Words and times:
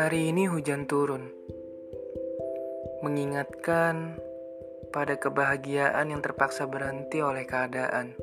Hari 0.00 0.32
ini 0.32 0.48
hujan 0.48 0.88
turun, 0.88 1.28
mengingatkan 3.04 4.16
pada 4.88 5.20
kebahagiaan 5.20 6.08
yang 6.08 6.24
terpaksa 6.24 6.64
berhenti 6.64 7.20
oleh 7.20 7.44
keadaan. 7.44 8.16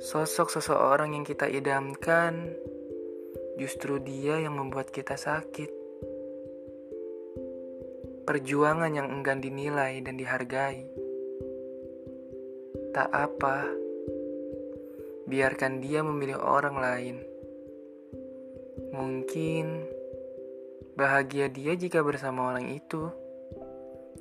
Sosok 0.00 0.48
seseorang 0.48 1.12
yang 1.12 1.28
kita 1.28 1.44
idamkan, 1.52 2.56
justru 3.60 4.00
dia 4.00 4.40
yang 4.40 4.56
membuat 4.56 4.88
kita 4.88 5.12
sakit. 5.12 5.68
Perjuangan 8.24 8.96
yang 8.96 9.12
enggan 9.12 9.44
dinilai 9.44 10.00
dan 10.00 10.16
dihargai. 10.16 10.88
Tak 12.96 13.12
apa, 13.12 13.68
biarkan 15.28 15.84
dia 15.84 16.00
memilih 16.00 16.40
orang 16.40 16.80
lain. 16.80 17.35
Mungkin 18.96 19.84
bahagia 20.96 21.52
dia 21.52 21.76
jika 21.76 22.00
bersama 22.00 22.48
orang 22.48 22.72
itu, 22.72 23.12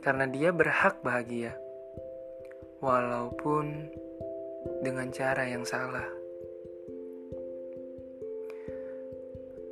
karena 0.04 0.28
dia 0.28 0.52
berhak 0.52 1.00
bahagia, 1.00 1.56
walaupun 2.84 3.88
dengan 4.84 5.08
cara 5.16 5.48
yang 5.48 5.64
salah. 5.64 6.04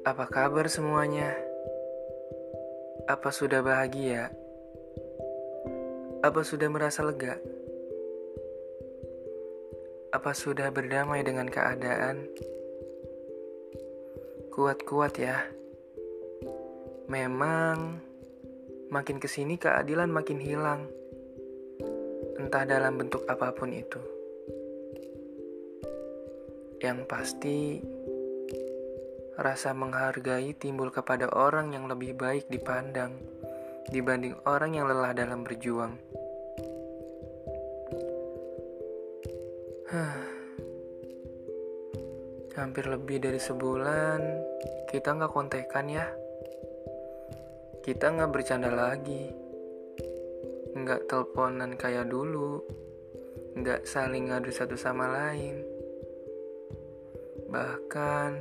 Apa 0.07 0.23
kabar 0.31 0.71
semuanya? 0.71 1.35
Apa 3.11 3.27
sudah 3.35 3.59
bahagia? 3.59 4.31
Apa 6.23 6.47
sudah 6.47 6.71
merasa 6.71 7.03
lega? 7.03 7.35
Apa 10.15 10.31
sudah 10.31 10.71
berdamai 10.71 11.27
dengan 11.27 11.51
keadaan? 11.51 12.31
Kuat-kuat 14.53 15.17
ya. 15.17 15.49
Memang 17.09 17.97
makin 18.93 19.17
ke 19.17 19.25
sini 19.25 19.57
keadilan 19.57 20.13
makin 20.13 20.37
hilang. 20.37 20.85
Entah 22.37 22.69
dalam 22.69 23.01
bentuk 23.01 23.25
apa 23.25 23.49
pun 23.57 23.73
itu. 23.73 23.97
Yang 26.77 26.99
pasti 27.09 27.81
Rasa 29.33 29.73
menghargai 29.73 30.53
timbul 30.53 30.93
kepada 30.93 31.25
orang 31.33 31.73
yang 31.73 31.89
lebih 31.89 32.13
baik 32.13 32.45
dipandang 32.53 33.17
dibanding 33.89 34.37
orang 34.45 34.77
yang 34.77 34.85
lelah 34.85 35.09
dalam 35.17 35.41
berjuang. 35.41 35.97
Hampir 42.53 42.85
lebih 42.85 43.17
dari 43.25 43.41
sebulan 43.41 44.21
kita 44.93 45.09
nggak 45.09 45.33
kontekan 45.33 45.89
ya. 45.89 46.05
Kita 47.81 48.13
nggak 48.13 48.29
bercanda 48.29 48.69
lagi. 48.69 49.25
Nggak 50.77 51.09
teleponan 51.09 51.73
kayak 51.73 52.13
dulu. 52.13 52.61
Nggak 53.57 53.89
saling 53.89 54.29
ngadu 54.29 54.53
satu 54.53 54.77
sama 54.77 55.09
lain. 55.09 55.65
Bahkan 57.49 58.31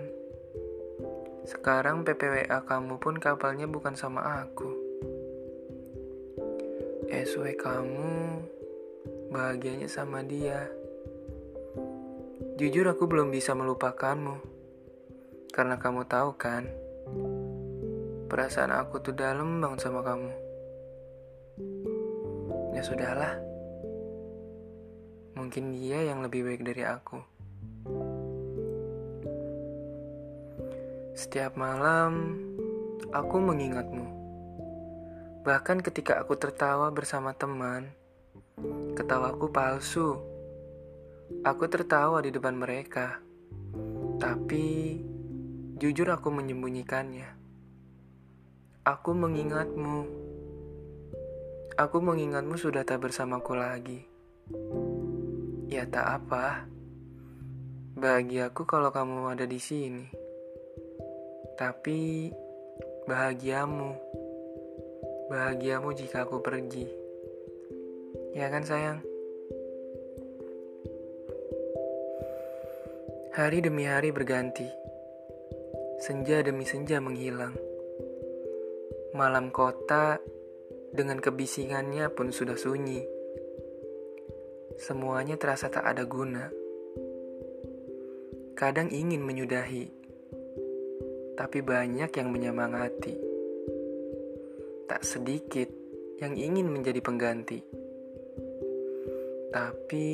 sekarang 1.49 2.05
PPWA 2.05 2.69
kamu 2.69 3.01
pun 3.01 3.17
kapalnya 3.17 3.65
bukan 3.65 3.97
sama 3.97 4.45
aku. 4.45 4.69
SW 7.09 7.57
kamu 7.57 8.45
bahagianya 9.33 9.89
sama 9.89 10.21
dia. 10.21 10.69
Jujur 12.61 12.93
aku 12.93 13.09
belum 13.09 13.33
bisa 13.33 13.57
melupakanmu. 13.57 14.62
Karena 15.53 15.77
kamu 15.77 16.09
tahu 16.09 16.33
kan, 16.41 16.65
perasaan 18.33 18.73
aku 18.73 19.05
tuh 19.05 19.13
dalam 19.13 19.61
banget 19.61 19.85
sama 19.85 20.01
kamu. 20.01 20.33
Ya 22.73 22.81
sudahlah. 22.81 23.37
Mungkin 25.37 25.77
dia 25.77 26.09
yang 26.09 26.25
lebih 26.25 26.49
baik 26.49 26.65
dari 26.65 26.89
aku. 26.89 27.21
Setiap 31.13 31.61
malam, 31.61 32.41
aku 33.13 33.37
mengingatmu. 33.37 34.09
Bahkan 35.45 35.85
ketika 35.85 36.25
aku 36.25 36.33
tertawa 36.41 36.89
bersama 36.89 37.37
teman, 37.37 37.93
ketawaku 38.97 39.53
palsu. 39.53 40.17
Aku 41.45 41.69
tertawa 41.69 42.25
di 42.25 42.33
depan 42.33 42.57
mereka, 42.57 43.21
tapi 44.17 45.01
jujur 45.83 46.07
aku 46.15 46.31
menyembunyikannya. 46.31 47.27
Aku 48.87 49.19
mengingatmu. 49.19 50.07
Aku 51.75 51.99
mengingatmu 51.99 52.55
sudah 52.55 52.87
tak 52.87 53.03
bersamaku 53.03 53.59
lagi. 53.59 54.07
Ya 55.67 55.83
tak 55.91 56.23
apa. 56.23 56.71
Bahagiaku 57.99 58.63
kalau 58.63 58.95
kamu 58.95 59.35
ada 59.35 59.43
di 59.43 59.59
sini 59.59 60.23
tapi 61.63 62.33
bahagiamu, 63.07 63.95
bahagiamu 65.31 65.95
jika 65.95 66.27
aku 66.27 66.43
pergi. 66.43 66.89
Ya 68.35 68.51
kan 68.51 68.65
sayang? 68.67 68.99
Hari 73.33 73.63
demi 73.63 73.87
hari 73.87 74.11
berganti, 74.11 74.67
senja 76.03 76.43
demi 76.43 76.67
senja 76.67 76.99
menghilang. 76.99 77.55
Malam 79.15 79.55
kota 79.55 80.19
dengan 80.91 81.23
kebisingannya 81.23 82.11
pun 82.11 82.35
sudah 82.35 82.59
sunyi. 82.59 83.07
Semuanya 84.83 85.39
terasa 85.39 85.71
tak 85.71 85.87
ada 85.87 86.03
guna. 86.03 86.51
Kadang 88.59 88.91
ingin 88.91 89.23
menyudahi, 89.23 89.87
tapi 91.39 91.63
banyak 91.63 92.11
yang 92.11 92.29
menyemangati. 92.35 93.15
Tak 94.91 95.07
sedikit 95.07 95.71
yang 96.19 96.35
ingin 96.35 96.67
menjadi 96.67 96.99
pengganti. 96.99 97.63
Tapi 99.55 100.11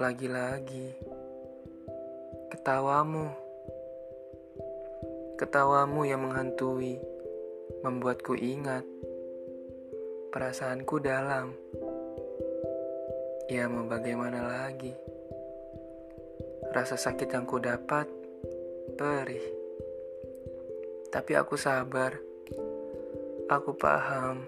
lagi-lagi 0.00 0.96
ketawamu 2.48 3.41
ketawamu 5.42 6.06
yang 6.06 6.22
menghantui 6.22 7.02
membuatku 7.82 8.38
ingat 8.38 8.86
perasaanku 10.30 11.02
dalam. 11.02 11.50
Ya 13.50 13.66
mau 13.66 13.82
bagaimana 13.90 14.38
lagi? 14.38 14.94
Rasa 16.70 16.94
sakit 16.94 17.34
yang 17.34 17.42
ku 17.42 17.58
dapat 17.58 18.06
perih. 18.94 19.42
Tapi 21.10 21.34
aku 21.34 21.58
sabar. 21.58 22.14
Aku 23.50 23.74
paham. 23.74 24.46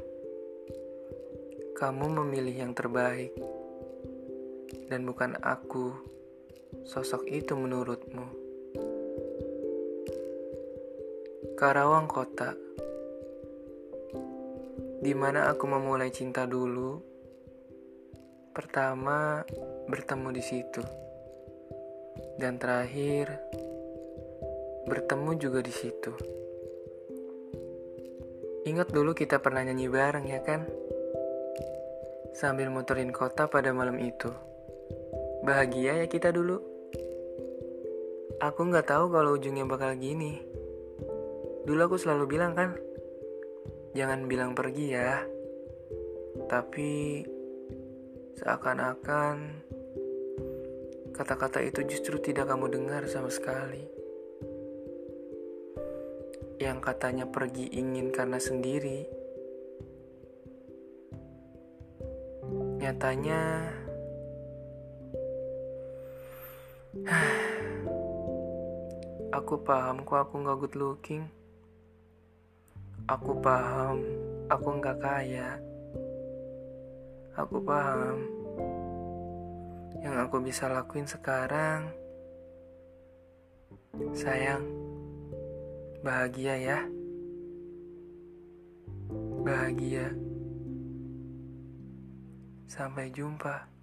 Kamu 1.74 2.22
memilih 2.22 2.54
yang 2.54 2.70
terbaik. 2.70 3.34
Dan 4.86 5.10
bukan 5.10 5.42
aku 5.42 5.90
sosok 6.86 7.26
itu 7.26 7.58
menurutmu. 7.58 8.43
Karawang 11.64 12.04
Kota 12.04 12.52
di 15.00 15.16
mana 15.16 15.48
aku 15.48 15.64
memulai 15.64 16.12
cinta 16.12 16.44
dulu. 16.44 17.00
Pertama 18.52 19.40
bertemu 19.88 20.28
di 20.36 20.42
situ. 20.44 20.84
Dan 22.36 22.60
terakhir 22.60 23.32
bertemu 24.84 25.30
juga 25.40 25.64
di 25.64 25.72
situ. 25.72 26.12
Ingat 28.68 28.92
dulu 28.92 29.16
kita 29.16 29.40
pernah 29.40 29.64
nyanyi 29.64 29.88
bareng 29.88 30.28
ya 30.28 30.44
kan? 30.44 30.68
Sambil 32.36 32.68
muterin 32.68 33.08
kota 33.08 33.48
pada 33.48 33.72
malam 33.72 33.96
itu. 34.04 34.28
Bahagia 35.40 36.04
ya 36.04 36.06
kita 36.12 36.28
dulu. 36.28 36.60
Aku 38.44 38.68
nggak 38.68 38.84
tahu 38.84 39.08
kalau 39.08 39.40
ujungnya 39.40 39.64
bakal 39.64 39.96
gini. 39.96 40.52
Dulu 41.64 41.80
aku 41.88 41.96
selalu 41.96 42.24
bilang 42.28 42.52
kan, 42.52 42.76
jangan 43.96 44.28
bilang 44.28 44.52
pergi 44.52 44.86
ya. 44.92 45.24
Tapi 46.44 47.24
seakan-akan 48.36 49.36
kata-kata 51.16 51.64
itu 51.64 51.80
justru 51.88 52.20
tidak 52.20 52.50
kamu 52.50 52.74
dengar 52.74 53.06
sama 53.06 53.30
sekali 53.30 53.86
yang 56.58 56.82
katanya 56.82 57.26
pergi 57.26 57.66
ingin 57.70 58.10
karena 58.14 58.38
sendiri, 58.38 59.06
nyatanya 62.78 63.74
Aku 69.34 69.66
paham 69.66 70.06
kok 70.06 70.30
aku 70.30 70.46
nggak 70.46 70.58
good 70.62 70.78
looking. 70.78 71.26
Aku 73.04 73.36
paham 73.44 74.00
aku 74.48 74.80
nggak 74.80 74.96
kaya. 74.96 75.60
Aku 77.36 77.60
paham 77.60 78.16
yang 80.00 80.24
aku 80.24 80.40
bisa 80.40 80.72
lakuin 80.72 81.04
sekarang. 81.04 81.92
Sayang, 84.16 84.64
bahagia 86.00 86.56
ya. 86.56 86.80
Bahagia. 89.44 90.08
Sampai 92.64 93.12
jumpa. 93.12 93.73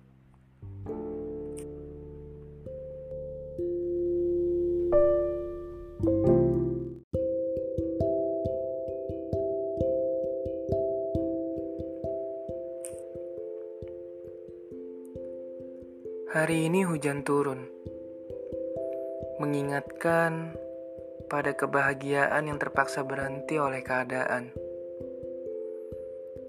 Hari 16.41 16.73
ini 16.73 16.81
hujan 16.81 17.21
turun, 17.21 17.69
mengingatkan 19.37 20.57
pada 21.29 21.53
kebahagiaan 21.53 22.49
yang 22.49 22.57
terpaksa 22.57 23.05
berhenti 23.05 23.61
oleh 23.61 23.85
keadaan. 23.85 24.49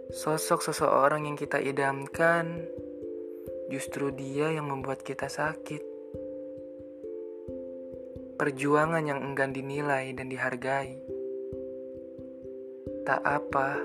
Sosok 0.08 0.64
seseorang 0.64 1.28
yang 1.28 1.36
kita 1.36 1.60
idamkan, 1.60 2.64
justru 3.68 4.08
dia 4.16 4.48
yang 4.56 4.72
membuat 4.72 5.04
kita 5.04 5.28
sakit. 5.28 5.84
Perjuangan 8.40 9.04
yang 9.04 9.20
enggan 9.20 9.52
dinilai 9.52 10.16
dan 10.16 10.32
dihargai. 10.32 10.96
Tak 13.04 13.20
apa, 13.20 13.76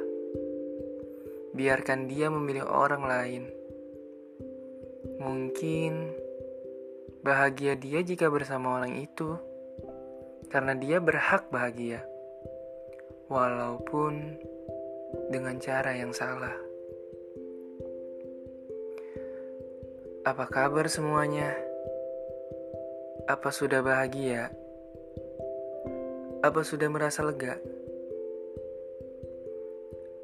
biarkan 1.51 2.07
dia 2.07 2.31
memilih 2.31 2.63
orang 2.63 3.03
lain 3.03 3.56
Mungkin 5.27 6.15
bahagia 7.19 7.75
dia 7.75 7.99
jika 7.99 8.31
bersama 8.31 8.79
orang 8.79 8.95
itu, 8.95 9.35
karena 10.47 10.71
dia 10.71 11.03
berhak 11.03 11.51
bahagia, 11.51 11.99
walaupun 13.27 14.39
dengan 15.27 15.59
cara 15.59 15.99
yang 15.99 16.15
salah. 16.15 16.55
Apa 20.23 20.47
kabar 20.47 20.87
semuanya? 20.87 21.51
Apa 23.27 23.51
sudah 23.51 23.83
bahagia? 23.83 24.47
Apa 26.39 26.63
sudah 26.63 26.87
merasa 26.87 27.27
lega? 27.27 27.59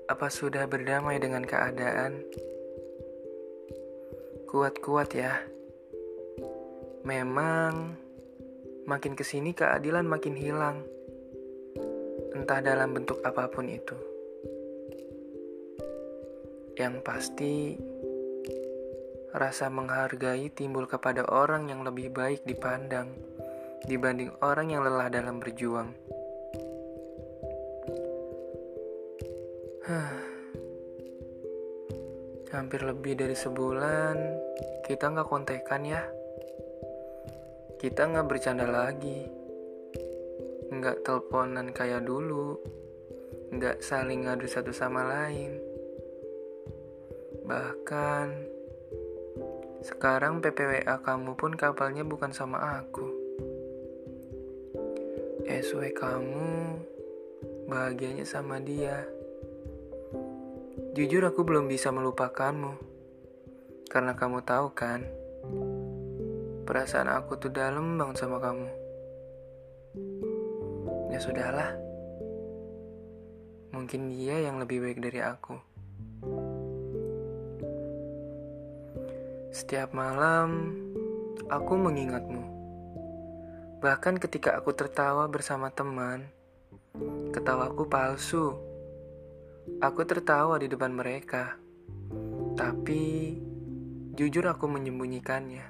Apa 0.07 0.31
sudah 0.31 0.63
berdamai 0.63 1.19
dengan 1.19 1.44
keadaan? 1.44 2.23
Kuat-kuat 4.53 5.17
ya. 5.17 5.33
Memang 7.01 7.97
makin 8.85 9.17
ke 9.17 9.25
sini 9.25 9.57
keadilan 9.57 10.05
makin 10.05 10.38
hilang. 10.38 10.85
Entah 12.38 12.61
dalam 12.61 12.94
bentuk 12.94 13.17
apa 13.25 13.50
pun 13.50 13.65
itu. 13.65 13.97
Yang 16.77 16.95
pasti, 17.01 17.81
rasa 19.33 19.73
menghargai 19.73 20.53
timbul 20.53 20.85
kepada 20.85 21.25
orang 21.33 21.73
yang 21.73 21.81
lebih 21.81 22.13
baik 22.13 22.45
dipandang 22.45 23.09
dibanding 23.89 24.31
orang 24.39 24.69
yang 24.69 24.85
lelah 24.85 25.09
dalam 25.09 25.41
berjuang. 25.41 25.89
Hampir 32.53 32.85
lebih 32.85 33.17
dari 33.17 33.33
sebulan 33.33 34.43
kita 34.83 35.15
nggak 35.15 35.31
kontekan 35.31 35.88
ya. 35.88 36.03
Kita 37.80 38.03
nggak 38.03 38.27
bercanda 38.27 38.68
lagi. 38.68 39.24
Nggak 40.68 41.07
teleponan 41.07 41.71
kayak 41.71 42.03
dulu. 42.03 42.59
Nggak 43.56 43.80
saling 43.80 44.27
ngadu 44.27 44.44
satu 44.44 44.75
sama 44.75 45.07
lain. 45.07 45.56
Bahkan 47.47 48.27
sekarang 49.88 50.44
PPWA 50.44 51.00
kamu 51.00 51.39
pun 51.39 51.56
kapalnya 51.56 52.03
bukan 52.03 52.36
sama 52.36 52.83
aku. 52.83 53.07
SW 55.47 55.95
kamu 55.95 56.79
bahagianya 57.71 58.27
sama 58.27 58.59
dia. 58.59 59.07
Jujur 60.91 61.24
aku 61.24 61.47
belum 61.47 61.71
bisa 61.71 61.91
melupakanmu. 61.91 62.93
Karena 63.94 64.18
kamu 64.18 64.42
tahu 64.42 64.74
kan, 64.74 65.06
perasaan 66.66 67.13
aku 67.13 67.38
tuh 67.38 67.54
dalam 67.54 67.94
banget 68.01 68.25
sama 68.25 68.42
kamu. 68.42 68.66
Ya 71.13 71.22
sudahlah. 71.22 71.78
Mungkin 73.69 74.10
dia 74.10 74.42
yang 74.42 74.57
lebih 74.57 74.81
baik 74.81 74.98
dari 74.98 75.22
aku. 75.22 75.62
Setiap 79.54 79.94
malam, 79.94 80.74
aku 81.46 81.74
mengingatmu. 81.78 82.42
Bahkan 83.78 84.18
ketika 84.18 84.57
aku 84.57 84.74
tertawa 84.74 85.30
bersama 85.30 85.69
teman, 85.69 86.34
ketawaku 87.30 87.86
palsu 87.86 88.74
Aku 89.80 90.04
tertawa 90.04 90.60
di 90.60 90.68
depan 90.68 90.92
mereka, 90.92 91.56
tapi 92.60 93.36
jujur 94.13 94.45
aku 94.45 94.69
menyembunyikannya. 94.69 95.65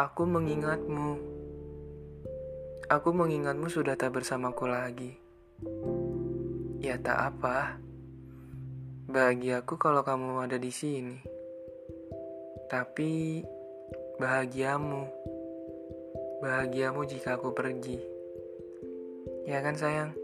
Aku 0.00 0.24
mengingatmu. 0.24 1.20
Aku 2.88 3.12
mengingatmu 3.12 3.68
sudah 3.68 3.92
tak 4.00 4.16
bersamaku 4.16 4.64
lagi. 4.64 5.12
Ya 6.80 6.96
tak 6.96 7.36
apa. 7.36 7.76
Bahagiaku 9.04 9.76
kalau 9.76 10.00
kamu 10.00 10.48
ada 10.48 10.56
di 10.56 10.72
sini. 10.72 11.20
Tapi 12.72 13.44
bahagiamu. 14.16 15.04
Bahagiamu 16.40 17.04
jika 17.04 17.36
aku 17.36 17.52
pergi. 17.52 18.00
Ya 19.44 19.60
kan 19.60 19.76
sayang? 19.76 20.16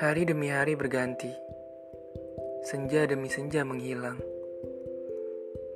Hari 0.00 0.24
demi 0.24 0.48
hari 0.48 0.80
berganti, 0.80 1.28
senja 2.60 3.08
demi 3.08 3.32
senja 3.32 3.64
menghilang. 3.64 4.20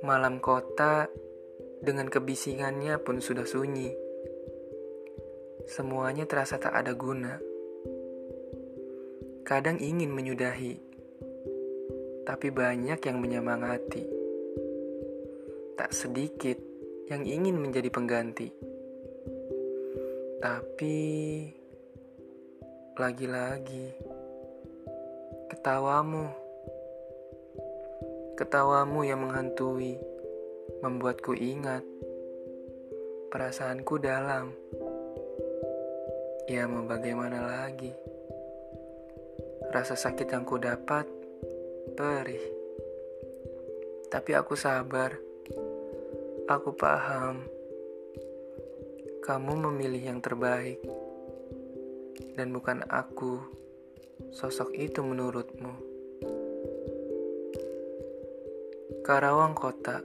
Malam 0.05 0.37
kota 0.37 1.09
dengan 1.81 2.05
kebisingannya 2.09 3.01
pun 3.01 3.17
sudah 3.17 3.45
sunyi. 3.45 3.89
Semuanya 5.65 6.29
terasa 6.29 6.61
tak 6.61 6.77
ada 6.77 6.93
guna. 6.93 7.41
Kadang 9.45 9.81
ingin 9.81 10.13
menyudahi, 10.13 10.73
tapi 12.25 12.47
banyak 12.53 12.99
yang 13.01 13.17
menyemangati. 13.17 14.03
Tak 15.77 15.89
sedikit 15.93 16.57
yang 17.09 17.25
ingin 17.25 17.57
menjadi 17.57 17.89
pengganti. 17.89 18.49
Tapi 20.41 20.97
lagi-lagi 22.95 24.15
Ketawamu, 25.45 26.44
ketawamu 28.35 29.07
yang 29.07 29.23
menghantui, 29.23 29.95
membuatku 30.83 31.31
ingat 31.39 31.87
perasaanku 33.31 33.95
dalam. 33.95 34.51
Ya, 36.51 36.67
mau 36.67 36.83
bagaimana 36.83 37.39
lagi? 37.39 37.95
Rasa 39.71 39.95
sakit 39.95 40.35
yang 40.35 40.43
ku 40.43 40.59
dapat 40.59 41.07
perih, 41.95 42.43
tapi 44.11 44.35
aku 44.35 44.59
sabar. 44.59 45.15
Aku 46.45 46.77
paham 46.77 47.41
kamu 49.23 49.53
memilih 49.71 50.11
yang 50.11 50.19
terbaik, 50.19 50.77
dan 52.35 52.51
bukan 52.51 52.83
aku 52.91 53.41
sosok 54.35 54.75
itu 54.75 55.01
menurutmu? 55.01 55.84
Karawang 59.05 59.53
kota, 59.53 60.01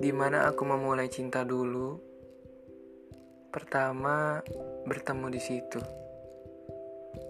di 0.00 0.08
mana 0.08 0.48
aku 0.48 0.64
memulai 0.64 1.04
cinta 1.12 1.44
dulu. 1.44 2.00
Pertama, 3.52 4.40
bertemu 4.88 5.26
di 5.28 5.36
situ, 5.36 5.76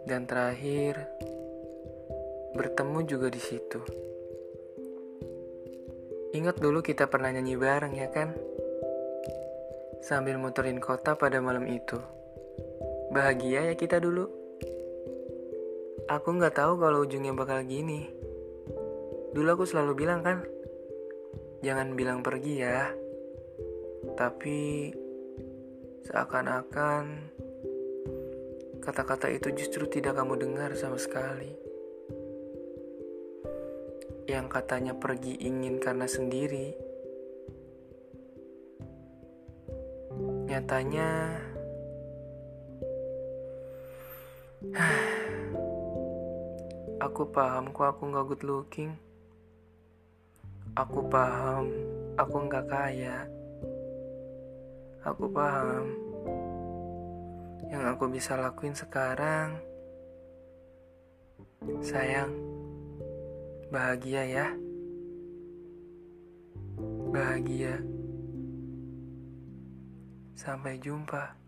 dan 0.06 0.30
terakhir 0.30 1.10
bertemu 2.54 2.98
juga 3.02 3.26
di 3.26 3.42
situ. 3.42 3.82
Ingat 6.30 6.62
dulu 6.62 6.78
kita 6.78 7.10
pernah 7.10 7.34
nyanyi 7.34 7.58
bareng 7.58 7.98
ya 7.98 8.06
kan? 8.14 8.30
Sambil 10.06 10.38
muterin 10.38 10.78
kota 10.78 11.18
pada 11.18 11.42
malam 11.42 11.66
itu. 11.66 11.98
Bahagia 13.10 13.66
ya 13.66 13.74
kita 13.74 13.98
dulu. 13.98 14.30
Aku 16.06 16.30
nggak 16.30 16.62
tahu 16.62 16.78
kalau 16.78 17.02
ujungnya 17.02 17.34
bakal 17.34 17.66
gini. 17.66 18.25
Dulu 19.36 19.52
aku 19.52 19.68
selalu 19.68 20.00
bilang 20.00 20.24
kan, 20.24 20.40
jangan 21.60 21.92
bilang 21.92 22.24
pergi 22.24 22.56
ya. 22.56 22.88
Tapi 24.16 24.88
seakan-akan 26.08 27.04
kata-kata 28.80 29.28
itu 29.28 29.52
justru 29.52 29.92
tidak 29.92 30.16
kamu 30.16 30.40
dengar 30.40 30.72
sama 30.72 30.96
sekali 30.96 31.52
yang 34.24 34.48
katanya 34.48 34.96
pergi 34.96 35.36
ingin 35.36 35.84
karena 35.84 36.08
sendiri, 36.08 36.72
nyatanya 40.48 41.36
aku 47.06 47.28
paham 47.28 47.76
kok 47.76 47.84
aku 47.84 48.08
nggak 48.08 48.32
good 48.32 48.40
looking. 48.40 48.96
Aku 50.76 51.08
paham 51.08 51.72
aku 52.20 52.36
nggak 52.52 52.68
kaya. 52.68 53.24
Aku 55.08 55.24
paham 55.32 55.88
yang 57.72 57.80
aku 57.96 58.12
bisa 58.12 58.36
lakuin 58.36 58.76
sekarang. 58.76 59.56
Sayang. 61.80 62.28
Bahagia 63.72 64.22
ya. 64.28 64.46
Bahagia. 67.08 67.80
Sampai 70.36 70.76
jumpa. 70.76 71.45